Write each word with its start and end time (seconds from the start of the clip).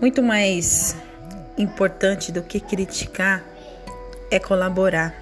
Muito 0.00 0.22
mais 0.22 0.96
importante 1.56 2.30
do 2.30 2.40
que 2.40 2.60
criticar 2.60 3.44
é 4.30 4.38
colaborar. 4.38 5.12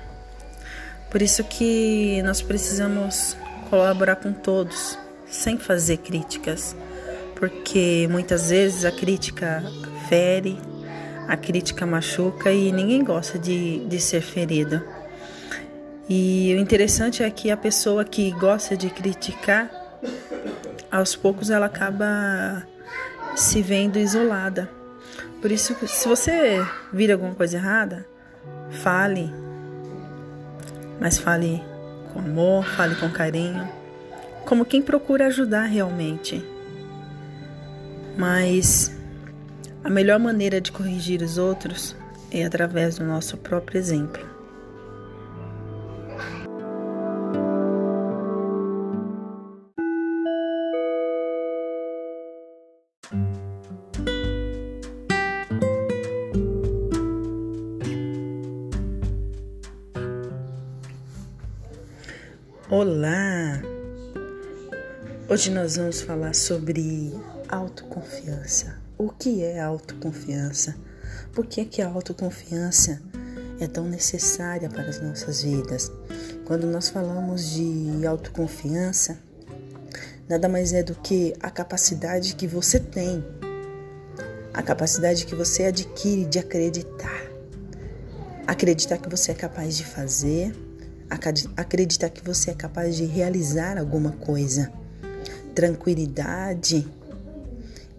Por 1.11 1.23
isso 1.23 1.43
que 1.45 2.21
nós 2.23 2.43
precisamos 2.43 3.35
colaborar 3.71 4.17
com 4.17 4.35
todos, 4.35 4.99
sem 5.31 5.59
fazer 5.59 5.97
críticas, 5.99 6.77
porque 7.37 8.07
muitas 8.11 8.51
vezes 8.51 8.85
a 8.85 8.93
crítica 8.93 9.65
fere, 10.11 10.59
a 11.27 11.39
crítica 11.39 11.87
machuca 11.87 12.53
e 12.53 12.71
ninguém 12.71 13.03
gosta 13.03 13.39
de, 13.39 13.79
de 13.87 13.99
ser 13.99 14.21
ferido. 14.21 14.83
E 16.07 16.55
o 16.55 16.61
interessante 16.61 17.23
é 17.23 17.31
que 17.31 17.51
a 17.51 17.57
pessoa 17.57 18.05
que 18.05 18.31
gosta 18.33 18.77
de 18.77 18.91
criticar, 18.91 19.71
aos 20.91 21.17
poucos 21.17 21.49
ela 21.49 21.65
acaba 21.65 22.63
se 23.37 23.63
vendo 23.63 23.99
isolada. 23.99 24.69
Por 25.41 25.53
isso, 25.53 25.77
se 25.87 26.09
você 26.09 26.67
vir 26.93 27.13
alguma 27.13 27.35
coisa 27.35 27.57
errada, 27.57 28.07
fale, 28.71 29.33
mas 30.99 31.19
fale 31.19 31.63
com 32.13 32.21
amor, 32.21 32.65
fale 32.65 32.95
com 32.97 33.11
carinho, 33.11 33.69
como 34.47 34.65
quem 34.65 34.81
procura 34.81 35.27
ajudar 35.27 35.65
realmente. 35.65 36.45
Mas 38.17 38.97
a 39.85 39.91
melhor 39.91 40.19
maneira 40.19 40.61
de 40.61 40.73
corrigir 40.73 41.21
os 41.21 41.37
outros 41.37 41.95
é 42.31 42.45
através 42.45 42.97
do 42.97 43.05
nosso 43.05 43.37
próprio 43.37 43.79
exemplo. 43.79 44.36
Olá! 62.69 63.63
Hoje 65.29 65.53
nós 65.53 65.77
vamos 65.77 66.01
falar 66.01 66.35
sobre 66.35 67.15
autoconfiança. 67.49 68.77
O 68.99 69.09
que 69.09 69.45
é 69.45 69.61
autoconfiança? 69.61 70.75
Por 71.33 71.47
que, 71.47 71.65
que 71.65 71.81
a 71.81 71.87
autoconfiança 71.87 73.01
é 73.61 73.69
tão 73.69 73.85
necessária 73.85 74.69
para 74.69 74.83
as 74.83 75.01
nossas 75.01 75.45
vidas? 75.45 75.93
Quando 76.45 76.67
nós 76.67 76.89
falamos 76.89 77.53
de 77.53 78.05
autoconfiança, 78.05 79.17
nada 80.29 80.49
mais 80.49 80.73
é 80.73 80.83
do 80.83 80.97
que 80.97 81.35
a 81.39 81.51
capacidade 81.51 82.35
que 82.35 82.49
você 82.49 82.81
tem, 82.81 83.25
a 84.53 84.61
capacidade 84.61 85.25
que 85.25 85.37
você 85.37 85.67
adquire 85.67 86.25
de 86.25 86.41
acreditar. 86.41 87.31
Acreditar 88.45 88.99
que 88.99 89.09
você 89.09 89.31
é 89.31 89.35
capaz 89.37 89.77
de 89.77 89.85
fazer 89.85 90.66
acreditar 91.57 92.11
que 92.11 92.25
você 92.25 92.51
é 92.51 92.55
capaz 92.55 92.97
de 92.97 93.05
realizar 93.05 93.79
alguma 93.79 94.13
coisa. 94.13 94.73
Tranquilidade 95.55 96.87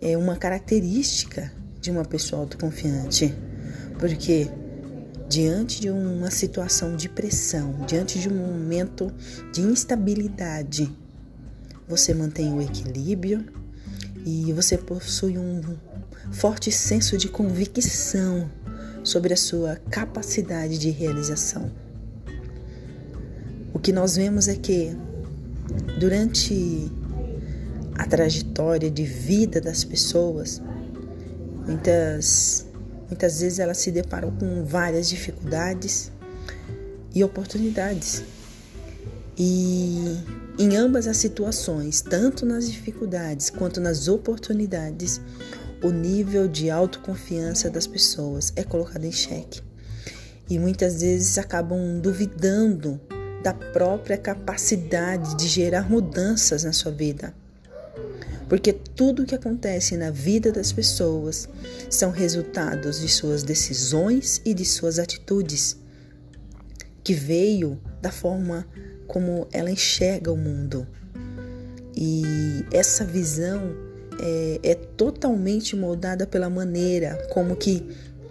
é 0.01 0.17
uma 0.17 0.35
característica 0.35 1.51
de 1.79 1.89
uma 1.89 2.05
pessoa 2.05 2.41
autoconfiante, 2.41 3.33
porque 3.97 4.49
diante 5.27 5.81
de 5.81 5.89
uma 5.89 6.31
situação 6.31 6.95
de 6.95 7.09
pressão, 7.09 7.85
diante 7.87 8.19
de 8.19 8.29
um 8.29 8.35
momento 8.35 9.11
de 9.51 9.61
instabilidade, 9.61 10.91
você 11.87 12.13
mantém 12.13 12.53
o 12.53 12.61
equilíbrio 12.61 13.45
e 14.25 14.51
você 14.53 14.77
possui 14.77 15.37
um 15.37 15.61
forte 16.31 16.71
senso 16.71 17.17
de 17.17 17.29
convicção 17.29 18.49
sobre 19.03 19.33
a 19.33 19.37
sua 19.37 19.77
capacidade 19.89 20.77
de 20.77 20.89
realização. 20.89 21.71
O 23.77 23.79
que 23.79 23.93
nós 23.93 24.15
vemos 24.15 24.47
é 24.47 24.55
que 24.55 24.97
durante 25.99 26.91
a 27.93 28.07
trajetória 28.07 28.89
de 28.89 29.03
vida 29.03 29.61
das 29.61 29.83
pessoas, 29.83 30.59
muitas, 31.63 32.65
muitas 33.07 33.39
vezes 33.39 33.59
elas 33.59 33.77
se 33.77 33.91
deparam 33.91 34.31
com 34.31 34.65
várias 34.65 35.07
dificuldades 35.07 36.11
e 37.13 37.23
oportunidades. 37.23 38.23
E 39.37 40.23
em 40.57 40.75
ambas 40.75 41.05
as 41.05 41.17
situações, 41.17 42.01
tanto 42.01 42.47
nas 42.47 42.67
dificuldades 42.67 43.51
quanto 43.51 43.79
nas 43.79 44.07
oportunidades, 44.07 45.21
o 45.83 45.91
nível 45.91 46.47
de 46.47 46.71
autoconfiança 46.71 47.69
das 47.69 47.85
pessoas 47.85 48.51
é 48.55 48.63
colocado 48.63 49.05
em 49.05 49.11
xeque. 49.11 49.61
E 50.49 50.57
muitas 50.57 51.01
vezes 51.01 51.37
acabam 51.37 51.99
duvidando 51.99 52.99
da 53.43 53.53
própria 53.53 54.17
capacidade 54.17 55.35
de 55.37 55.47
gerar 55.47 55.89
mudanças 55.89 56.63
na 56.63 56.73
sua 56.73 56.91
vida. 56.91 57.33
Porque 58.49 58.71
tudo 58.71 59.23
o 59.23 59.25
que 59.25 59.35
acontece 59.35 59.97
na 59.97 60.09
vida 60.09 60.51
das 60.51 60.71
pessoas 60.71 61.49
são 61.89 62.11
resultados 62.11 63.01
de 63.01 63.09
suas 63.09 63.43
decisões 63.43 64.41
e 64.45 64.53
de 64.53 64.63
suas 64.63 64.99
atitudes, 64.99 65.77
que 67.03 67.13
veio 67.13 67.79
da 68.01 68.11
forma 68.11 68.65
como 69.05 69.47
ela 69.51 69.69
enxerga 69.69 70.31
o 70.31 70.37
mundo. 70.37 70.87
E 71.95 72.23
essa 72.71 73.03
visão 73.03 73.75
é, 74.19 74.59
é 74.63 74.75
totalmente 74.75 75.75
moldada 75.75 76.25
pela 76.25 76.49
maneira 76.49 77.17
como 77.31 77.55
que 77.55 77.85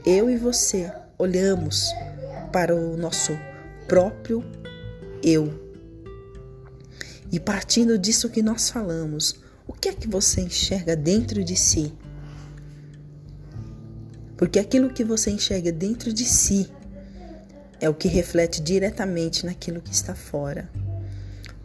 eu 0.05 0.31
e 0.31 0.37
você 0.37 0.91
olhamos 1.19 1.93
para 2.53 2.75
o 2.75 2.97
nosso 2.97 3.37
próprio 3.89 4.45
eu. 5.27 5.53
E 7.33 7.41
partindo 7.41 7.99
disso 7.99 8.31
que 8.31 8.41
nós 8.41 8.71
falamos, 8.71 9.35
o 9.67 9.73
que 9.73 9.89
é 9.89 9.93
que 9.93 10.07
você 10.07 10.41
enxerga 10.41 10.95
dentro 10.95 11.43
de 11.43 11.57
si? 11.57 11.93
Porque 14.37 14.61
aquilo 14.61 14.93
que 14.93 15.03
você 15.03 15.31
enxerga 15.31 15.73
dentro 15.73 16.13
de 16.13 16.25
si 16.25 16.71
é 17.81 17.89
o 17.89 17.95
que 17.95 18.07
reflete 18.07 18.63
diretamente 18.63 19.45
naquilo 19.45 19.81
que 19.83 19.93
está 19.93 20.15
fora. 20.15 20.71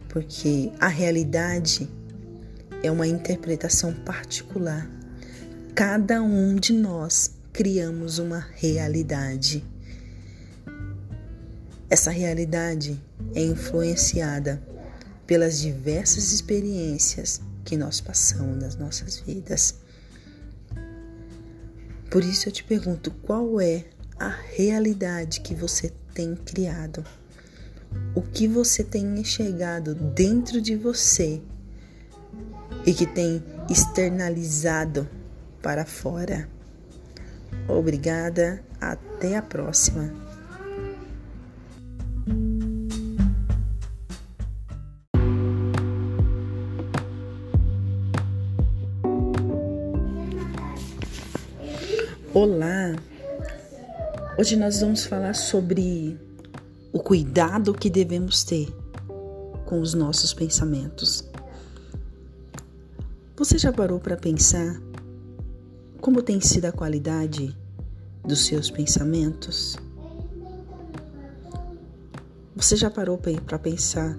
Porque 0.08 0.72
a 0.80 0.88
realidade 0.88 1.88
é 2.82 2.90
uma 2.90 3.06
interpretação 3.06 3.92
particular. 3.92 4.90
Cada 5.74 6.20
um 6.22 6.56
de 6.56 6.72
nós 6.72 7.34
criamos 7.52 8.18
uma 8.18 8.46
realidade. 8.54 9.64
Essa 11.92 12.10
realidade 12.10 12.98
é 13.34 13.42
influenciada 13.42 14.62
pelas 15.26 15.60
diversas 15.60 16.32
experiências 16.32 17.38
que 17.66 17.76
nós 17.76 18.00
passamos 18.00 18.56
nas 18.56 18.76
nossas 18.76 19.18
vidas. 19.18 19.74
Por 22.10 22.24
isso 22.24 22.48
eu 22.48 22.52
te 22.52 22.64
pergunto: 22.64 23.10
qual 23.10 23.60
é 23.60 23.84
a 24.18 24.30
realidade 24.30 25.42
que 25.42 25.54
você 25.54 25.92
tem 26.14 26.34
criado? 26.34 27.04
O 28.14 28.22
que 28.22 28.48
você 28.48 28.82
tem 28.82 29.04
enxergado 29.18 29.94
dentro 29.94 30.62
de 30.62 30.74
você 30.74 31.42
e 32.86 32.94
que 32.94 33.04
tem 33.04 33.44
externalizado 33.68 35.06
para 35.60 35.84
fora? 35.84 36.48
Obrigada, 37.68 38.64
até 38.80 39.36
a 39.36 39.42
próxima. 39.42 40.31
Olá! 52.34 52.96
Hoje 54.38 54.56
nós 54.56 54.80
vamos 54.80 55.04
falar 55.04 55.34
sobre 55.34 56.18
o 56.90 56.98
cuidado 56.98 57.74
que 57.74 57.90
devemos 57.90 58.42
ter 58.42 58.74
com 59.66 59.82
os 59.82 59.92
nossos 59.92 60.32
pensamentos. 60.32 61.28
Você 63.36 63.58
já 63.58 63.70
parou 63.70 64.00
para 64.00 64.16
pensar 64.16 64.80
como 66.00 66.22
tem 66.22 66.40
sido 66.40 66.64
a 66.64 66.72
qualidade 66.72 67.54
dos 68.24 68.46
seus 68.46 68.70
pensamentos? 68.70 69.76
Você 72.56 72.76
já 72.76 72.90
parou 72.90 73.18
para 73.18 73.58
pensar 73.58 74.18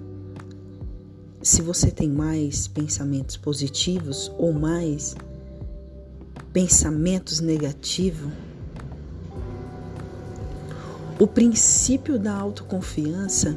se 1.42 1.60
você 1.60 1.90
tem 1.90 2.08
mais 2.08 2.68
pensamentos 2.68 3.36
positivos 3.36 4.30
ou 4.38 4.52
mais 4.52 5.14
pensamentos 5.14 5.33
negativos, 7.40 8.32
o 11.18 11.26
princípio 11.26 12.18
da 12.18 12.32
autoconfiança 12.32 13.56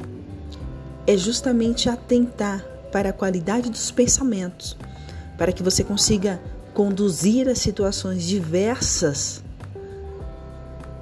é 1.06 1.16
justamente 1.16 1.88
atentar 1.88 2.64
para 2.90 3.10
a 3.10 3.12
qualidade 3.12 3.70
dos 3.70 3.90
pensamentos, 3.90 4.76
para 5.36 5.52
que 5.52 5.62
você 5.62 5.84
consiga 5.84 6.40
conduzir 6.74 7.48
as 7.48 7.58
situações 7.58 8.24
diversas 8.24 9.42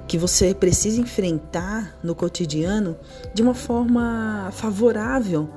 que 0.07 0.17
você 0.17 0.53
precisa 0.53 1.01
enfrentar 1.01 1.97
no 2.01 2.13
cotidiano 2.13 2.95
de 3.33 3.41
uma 3.41 3.53
forma 3.53 4.49
favorável 4.53 5.49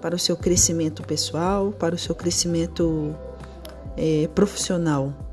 para 0.00 0.14
o 0.14 0.18
seu 0.18 0.36
crescimento 0.36 1.02
pessoal, 1.02 1.72
para 1.72 1.94
o 1.94 1.98
seu 1.98 2.14
crescimento 2.14 3.14
é, 3.96 4.28
profissional. 4.34 5.27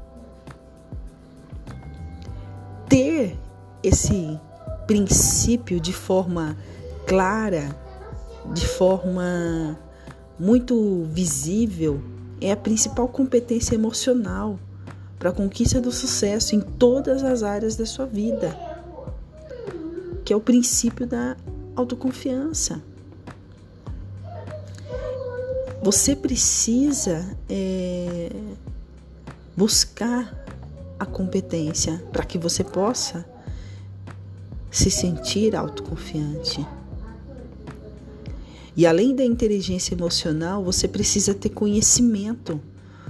Esse 3.88 4.40
princípio 4.88 5.80
de 5.80 5.94
forma 5.94 6.58
clara, 7.06 7.76
de 8.54 8.68
forma 8.68 9.78
muito 10.40 11.06
visível, 11.12 12.02
é 12.42 12.52
a 12.52 12.58
principal 12.58 13.08
competência 13.08 13.76
emocional 13.76 14.60
para 15.18 15.30
a 15.30 15.34
conquista 15.34 15.80
do 15.80 15.92
sucesso 15.92 16.56
em 16.56 16.60
todas 16.60 17.24
as 17.24 17.44
áreas 17.44 17.76
da 17.76 17.86
sua 17.86 18.06
vida, 18.06 18.58
que 20.24 20.34
é 20.34 20.36
o 20.36 20.42
princípio 20.42 21.08
da 21.08 21.38
autoconfiança. 21.76 22.82
Você 25.82 26.16
precisa 26.16 27.26
é, 27.48 28.32
buscar 29.56 30.44
a 31.00 31.06
competência 31.06 32.04
para 32.12 32.26
que 32.26 32.38
você 32.38 32.64
possa 32.64 33.26
se 34.76 34.92
sentir 34.92 35.56
autoconfiante. 35.56 36.68
E 38.76 38.86
além 38.86 39.16
da 39.16 39.24
inteligência 39.24 39.94
emocional, 39.94 40.62
você 40.62 40.86
precisa 40.86 41.34
ter 41.34 41.48
conhecimento 41.48 42.60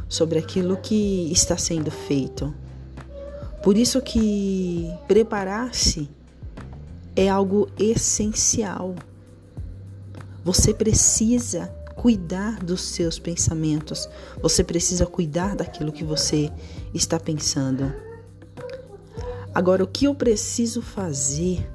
sobre 0.08 0.38
aquilo 0.38 0.78
que 0.78 1.32
está 1.32 1.58
sendo 1.58 1.90
feito. 1.90 2.54
Por 3.64 3.76
isso 3.76 4.00
que 4.00 4.88
preparar-se 5.08 6.08
é 7.16 7.28
algo 7.28 7.68
essencial. 7.80 8.94
Você 10.44 10.72
precisa 10.72 11.66
cuidar 11.96 12.64
dos 12.64 12.82
seus 12.82 13.18
pensamentos. 13.18 14.08
Você 14.40 14.64
precisa 14.64 15.08
cuidar 15.08 15.56
daquilo 15.56 15.92
que 15.92 16.04
você 16.04 16.52
está 16.94 17.20
pensando. 17.20 18.05
Agora, 19.56 19.84
o 19.84 19.88
que 19.88 20.06
eu 20.06 20.14
preciso 20.14 20.82
fazer 20.82 21.66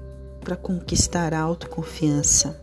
para 0.41 0.55
conquistar 0.55 1.35
a 1.35 1.41
autoconfiança? 1.41 2.63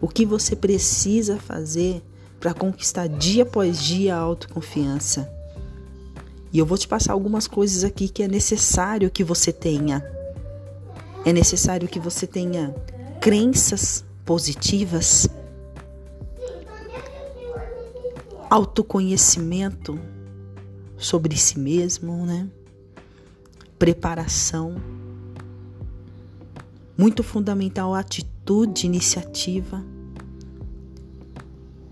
O 0.00 0.08
que 0.08 0.26
você 0.26 0.54
precisa 0.54 1.38
fazer 1.38 2.02
para 2.44 2.52
conquistar 2.52 3.06
dia 3.06 3.42
após 3.44 3.80
dia 3.80 4.14
a 4.14 4.18
autoconfiança. 4.18 5.32
E 6.52 6.58
eu 6.58 6.66
vou 6.66 6.76
te 6.76 6.86
passar 6.86 7.14
algumas 7.14 7.46
coisas 7.46 7.84
aqui 7.84 8.06
que 8.06 8.22
é 8.22 8.28
necessário 8.28 9.10
que 9.10 9.24
você 9.24 9.50
tenha. 9.50 10.04
É 11.24 11.32
necessário 11.32 11.88
que 11.88 11.98
você 11.98 12.26
tenha 12.26 12.74
crenças 13.18 14.04
positivas, 14.26 15.26
autoconhecimento 18.50 19.98
sobre 20.98 21.38
si 21.38 21.58
mesmo, 21.58 22.26
né? 22.26 22.46
Preparação. 23.84 24.80
Muito 26.96 27.22
fundamental 27.22 27.94
a 27.94 27.98
atitude, 27.98 28.86
iniciativa 28.86 29.84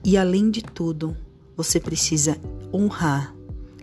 e 0.03 0.17
além 0.17 0.51
de 0.51 0.63
tudo, 0.63 1.15
você 1.55 1.79
precisa 1.79 2.41
honrar 2.73 3.35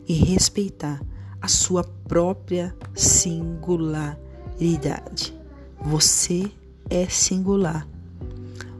e 0.07 0.13
respeitar 0.13 0.99
a 1.39 1.47
sua 1.47 1.83
própria 1.83 2.75
singularidade. 2.95 5.39
Você 5.79 6.51
é 6.89 7.07
singular. 7.07 7.87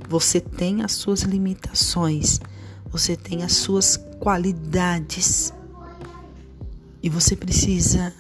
Você 0.10 0.42
tem 0.42 0.82
as 0.82 0.94
suas 0.94 1.22
limitações, 1.22 2.42
você 2.90 3.16
tem 3.16 3.44
as 3.44 3.52
suas 3.52 3.96
qualidades. 4.20 5.54
E 7.04 7.10
você 7.10 7.36
precisa 7.36 8.12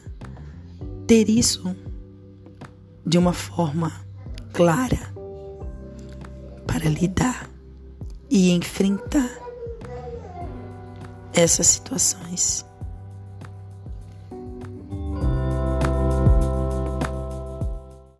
ter 1.09 1.27
isso 1.27 1.75
de 3.03 3.17
uma 3.17 3.33
forma 3.33 3.91
clara 4.53 5.11
para 6.67 6.88
lidar 6.88 7.50
e 8.29 8.51
enfrentar 8.51 9.27
essas 11.33 11.65
situações. 11.65 12.63